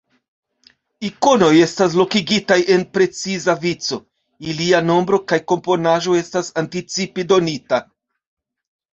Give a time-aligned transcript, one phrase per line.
[1.07, 3.99] Ikonoj estas lokigitaj en preciza vico,
[4.53, 7.81] ilia nombro kaj komponaĵo estas anticipe donita.